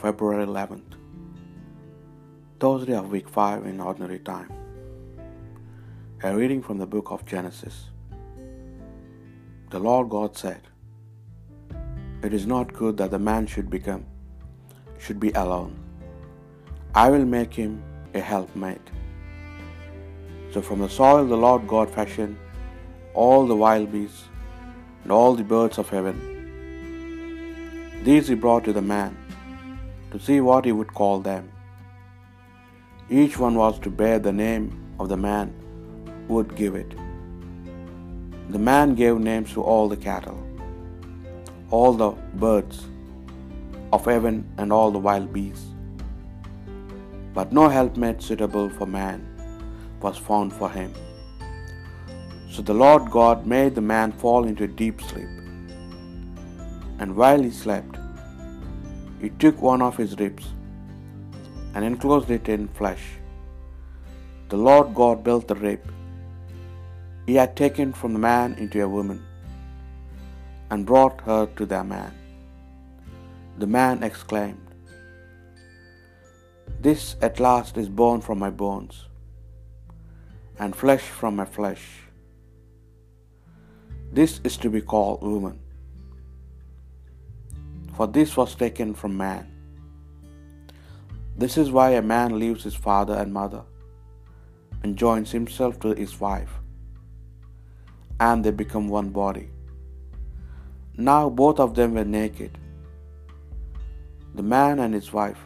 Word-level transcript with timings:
February 0.00 0.44
11th, 0.46 0.94
Thursday 2.60 2.94
of 2.96 3.10
week 3.10 3.28
5 3.36 3.64
in 3.68 3.80
ordinary 3.80 4.18
time. 4.18 4.50
A 6.22 6.32
reading 6.36 6.60
from 6.66 6.76
the 6.82 6.88
book 6.94 7.12
of 7.14 7.24
Genesis. 7.24 7.76
The 9.70 9.78
Lord 9.78 10.10
God 10.10 10.36
said, 10.36 10.60
It 12.22 12.34
is 12.34 12.46
not 12.46 12.74
good 12.74 12.98
that 12.98 13.10
the 13.16 13.22
man 13.30 13.46
should 13.46 13.70
become 13.78 14.04
should 14.98 15.18
be 15.26 15.32
alone. 15.44 15.74
I 17.04 17.08
will 17.16 17.28
make 17.38 17.54
him 17.54 17.82
a 18.12 18.20
helpmate. 18.20 18.94
So 20.52 20.60
from 20.70 20.80
the 20.86 20.94
soil 21.00 21.26
the 21.34 21.42
Lord 21.48 21.66
God 21.74 21.90
fashioned 21.98 22.36
all 23.14 23.46
the 23.46 23.62
wild 23.66 23.92
beasts 23.98 24.24
and 25.02 25.10
all 25.20 25.34
the 25.34 25.50
birds 25.58 25.78
of 25.78 25.88
heaven. 25.98 26.18
These 28.08 28.28
he 28.28 28.36
brought 28.46 28.64
to 28.66 28.74
the 28.80 28.90
man 28.96 29.16
to 30.10 30.18
see 30.18 30.40
what 30.40 30.64
he 30.64 30.72
would 30.72 30.92
call 30.94 31.20
them. 31.20 31.50
Each 33.08 33.38
one 33.38 33.54
was 33.54 33.78
to 33.80 33.90
bear 33.90 34.18
the 34.18 34.32
name 34.32 34.64
of 34.98 35.08
the 35.08 35.16
man 35.16 35.54
who 36.26 36.34
would 36.34 36.56
give 36.56 36.74
it. 36.74 36.94
The 38.50 38.58
man 38.58 38.94
gave 38.94 39.18
names 39.18 39.52
to 39.52 39.62
all 39.62 39.88
the 39.88 39.96
cattle, 39.96 40.40
all 41.70 41.92
the 41.92 42.10
birds 42.34 42.86
of 43.92 44.04
heaven, 44.04 44.36
and 44.58 44.72
all 44.72 44.90
the 44.90 44.98
wild 44.98 45.32
beasts. 45.32 45.66
But 47.34 47.52
no 47.52 47.68
helpmate 47.68 48.22
suitable 48.22 48.68
for 48.70 48.86
man 48.86 49.26
was 50.00 50.16
found 50.16 50.52
for 50.52 50.70
him. 50.70 50.92
So 52.50 52.62
the 52.62 52.74
Lord 52.74 53.10
God 53.10 53.46
made 53.46 53.74
the 53.74 53.80
man 53.80 54.12
fall 54.12 54.44
into 54.44 54.64
a 54.64 54.68
deep 54.68 55.00
sleep. 55.02 55.28
And 56.98 57.14
while 57.14 57.42
he 57.42 57.50
slept, 57.50 57.98
he 59.26 59.30
took 59.42 59.60
one 59.70 59.82
of 59.86 59.96
his 60.00 60.12
ribs 60.20 60.44
and 61.74 61.84
enclosed 61.84 62.30
it 62.34 62.48
in 62.54 62.68
flesh. 62.80 63.06
The 64.50 64.60
Lord 64.66 64.94
God 64.98 65.24
built 65.28 65.48
the 65.48 65.60
rib 65.68 65.92
he 67.26 67.34
had 67.40 67.56
taken 67.60 67.92
from 68.00 68.12
the 68.12 68.24
man 68.26 68.54
into 68.64 68.82
a 68.82 68.92
woman 68.96 69.18
and 70.70 70.86
brought 70.90 71.24
her 71.28 71.40
to 71.56 71.66
the 71.72 71.82
man. 71.82 72.12
The 73.58 73.70
man 73.78 74.04
exclaimed, 74.08 74.68
This 76.86 77.04
at 77.28 77.40
last 77.48 77.82
is 77.82 77.88
bone 78.02 78.20
from 78.28 78.38
my 78.46 78.52
bones 78.64 78.96
and 80.60 80.80
flesh 80.84 81.06
from 81.20 81.34
my 81.42 81.48
flesh. 81.58 81.84
This 84.18 84.40
is 84.44 84.56
to 84.58 84.70
be 84.76 84.82
called 84.92 85.22
woman, 85.34 85.58
for 87.96 88.06
this 88.06 88.36
was 88.36 88.54
taken 88.54 88.92
from 88.92 89.16
man. 89.16 89.44
This 91.42 91.56
is 91.56 91.70
why 91.70 91.90
a 91.90 92.02
man 92.02 92.38
leaves 92.38 92.64
his 92.64 92.74
father 92.74 93.14
and 93.14 93.32
mother 93.32 93.62
and 94.82 94.96
joins 95.02 95.32
himself 95.32 95.80
to 95.80 95.94
his 96.00 96.20
wife, 96.20 96.52
and 98.20 98.44
they 98.44 98.50
become 98.50 98.88
one 98.88 99.08
body. 99.08 99.48
Now 101.10 101.22
both 101.42 101.58
of 101.58 101.74
them 101.78 101.94
were 101.94 102.04
naked, 102.04 102.58
the 104.34 104.42
man 104.42 104.78
and 104.80 104.92
his 104.92 105.10
wife, 105.12 105.42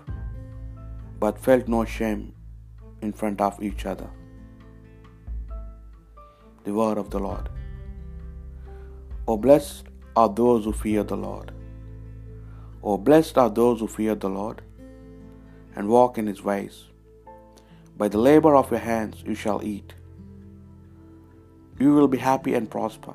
but 1.20 1.38
felt 1.38 1.68
no 1.68 1.84
shame 1.84 2.34
in 3.00 3.12
front 3.12 3.40
of 3.40 3.62
each 3.62 3.86
other. 3.86 4.10
The 6.64 6.74
word 6.74 6.98
of 6.98 7.10
the 7.10 7.20
Lord. 7.28 7.48
Oh, 9.28 9.36
blessed 9.36 9.86
are 10.16 10.28
those 10.28 10.64
who 10.64 10.72
fear 10.72 11.04
the 11.04 11.16
Lord. 11.16 11.52
Oh, 12.82 12.96
blessed 12.96 13.36
are 13.36 13.50
those 13.50 13.80
who 13.80 13.86
fear 13.86 14.14
the 14.14 14.28
Lord 14.28 14.62
and 15.76 15.88
walk 15.88 16.18
in 16.18 16.26
his 16.26 16.42
ways. 16.42 16.84
By 17.96 18.08
the 18.08 18.18
labor 18.18 18.56
of 18.56 18.70
your 18.70 18.80
hands 18.80 19.22
you 19.26 19.34
shall 19.34 19.62
eat. 19.62 19.92
You 21.78 21.94
will 21.94 22.08
be 22.08 22.18
happy 22.18 22.54
and 22.54 22.70
prosper. 22.70 23.14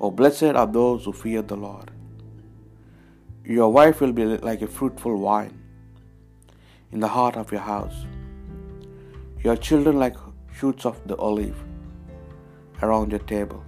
Oh, 0.00 0.10
blessed 0.10 0.56
are 0.60 0.66
those 0.66 1.04
who 1.04 1.12
fear 1.12 1.42
the 1.42 1.56
Lord. 1.56 1.90
Your 3.44 3.72
wife 3.72 4.00
will 4.00 4.12
be 4.12 4.24
like 4.24 4.62
a 4.62 4.66
fruitful 4.66 5.18
vine 5.18 5.58
in 6.90 7.00
the 7.00 7.08
heart 7.08 7.36
of 7.36 7.50
your 7.50 7.60
house, 7.60 8.06
your 9.42 9.56
children 9.56 9.98
like 9.98 10.16
shoots 10.52 10.84
of 10.84 11.00
the 11.06 11.16
olive 11.16 11.56
around 12.82 13.10
your 13.10 13.20
table. 13.20 13.64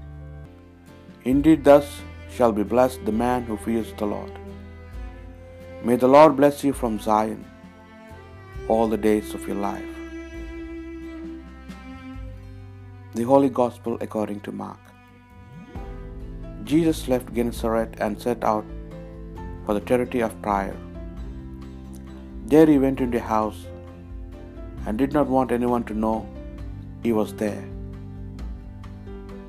Indeed, 1.25 1.65
thus 1.65 2.01
shall 2.37 2.53
be 2.53 2.65
blessed 2.75 3.05
the 3.05 3.19
man 3.25 3.45
who 3.49 3.57
fears 3.65 3.93
the 3.99 4.07
Lord. 4.13 4.33
May 5.89 5.97
the 6.05 6.13
Lord 6.15 6.37
bless 6.37 6.65
you 6.65 6.73
from 6.73 6.99
Zion 6.99 7.45
all 8.69 8.89
the 8.89 9.03
days 9.09 9.35
of 9.35 9.47
your 9.49 9.61
life. 9.65 9.93
The 13.19 13.27
Holy 13.33 13.51
Gospel 13.61 13.99
according 14.07 14.41
to 14.47 14.53
Mark. 14.53 14.81
Jesus 16.65 17.07
left 17.13 17.35
Gennesaret 17.35 17.95
and 17.99 18.21
set 18.27 18.43
out 18.53 18.65
for 19.65 19.75
the 19.75 19.85
territory 19.93 20.23
of 20.23 20.35
Tyre. 20.43 20.77
There 22.47 22.67
he 22.67 22.79
went 22.79 23.01
into 23.01 23.19
a 23.19 23.29
house 23.35 23.61
and 24.87 24.99
did 24.99 25.13
not 25.13 25.29
want 25.37 25.53
anyone 25.53 25.85
to 25.85 25.95
know 25.95 26.17
he 27.03 27.13
was 27.13 27.35
there. 27.35 27.65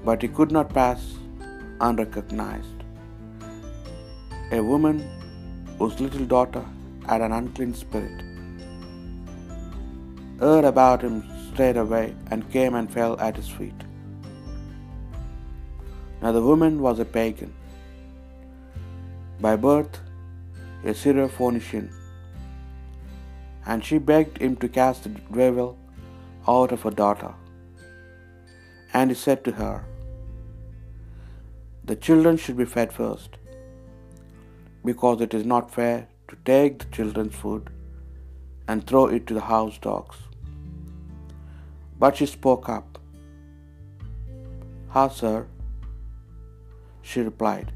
But 0.04 0.22
he 0.22 0.28
could 0.28 0.52
not 0.52 0.70
pass 0.70 1.16
unrecognized. 1.82 2.75
A 4.52 4.62
woman 4.62 4.98
whose 5.80 6.00
little 6.00 6.26
daughter 6.26 6.64
had 7.08 7.22
an 7.22 7.32
unclean 7.32 7.74
spirit 7.74 8.22
heard 10.40 10.66
about 10.66 11.02
him 11.02 11.24
straight 11.52 11.78
away 11.78 12.16
and 12.30 12.52
came 12.52 12.76
and 12.76 12.92
fell 12.92 13.20
at 13.20 13.36
his 13.36 13.50
feet. 13.50 13.80
Now 16.22 16.32
the 16.32 16.42
woman 16.42 16.82
was 16.82 17.00
a 17.00 17.06
pagan, 17.06 17.54
by 19.40 19.56
birth 19.56 20.00
a 20.84 20.94
Syrophoenician, 20.94 21.88
and 23.66 23.84
she 23.84 23.98
begged 23.98 24.38
him 24.38 24.56
to 24.58 24.70
cast 24.70 25.04
the 25.04 25.10
devil 25.40 25.76
out 26.48 26.72
of 26.72 26.84
her 26.84 26.92
daughter. 26.92 27.34
And 28.94 29.10
he 29.10 29.16
said 29.16 29.44
to 29.46 29.54
her, 29.54 29.84
The 31.84 31.96
children 31.96 32.38
should 32.38 32.58
be 32.58 32.66
fed 32.66 32.94
first, 32.94 33.38
because 34.86 35.22
it 35.26 35.34
is 35.34 35.46
not 35.46 35.74
fair 35.78 36.08
to 36.30 36.38
take 36.50 36.80
the 36.80 36.92
children's 36.98 37.36
food 37.36 37.70
and 38.68 38.86
throw 38.86 39.06
it 39.08 39.28
to 39.28 39.34
the 39.34 39.48
house 39.54 39.78
dogs. 39.78 40.18
But 42.00 42.18
she 42.18 42.26
spoke 42.26 42.70
up. 42.70 43.00
Ha, 44.96 45.08
sir, 45.10 45.48
she 47.02 47.22
replied, 47.22 47.72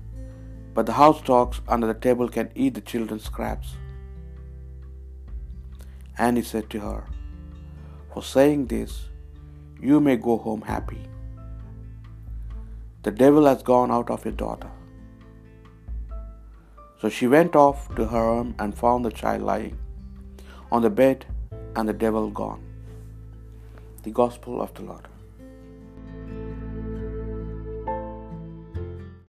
but 0.73 0.85
the 0.85 0.97
house 1.01 1.21
dogs 1.21 1.61
under 1.67 1.87
the 1.87 1.99
table 2.07 2.29
can 2.29 2.49
eat 2.55 2.73
the 2.73 2.81
children's 2.93 3.25
scraps. 3.25 3.75
And 6.17 6.37
he 6.37 6.43
said 6.43 6.69
to 6.71 6.79
her, 6.79 7.03
For 8.13 8.23
saying 8.23 8.67
this, 8.67 8.93
you 9.81 9.99
may 9.99 10.17
go 10.17 10.37
home 10.37 10.61
happy. 10.61 11.01
The 13.03 13.11
devil 13.11 13.45
has 13.45 13.63
gone 13.63 13.91
out 13.91 14.09
of 14.09 14.25
your 14.25 14.33
daughter. 14.33 14.71
So 17.01 17.07
she 17.07 17.27
went 17.27 17.55
off 17.55 17.93
to 17.95 18.05
her 18.05 18.23
room 18.25 18.55
and 18.59 18.77
found 18.77 19.05
the 19.05 19.11
child 19.11 19.43
lying 19.43 19.77
on 20.71 20.81
the 20.81 20.89
bed 20.89 21.25
and 21.75 21.87
the 21.87 21.93
devil 21.93 22.29
gone. 22.29 22.63
The 24.03 24.11
Gospel 24.11 24.61
of 24.61 24.73
the 24.73 24.83
Lord. 24.83 25.07